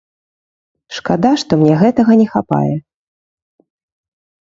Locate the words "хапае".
2.35-2.75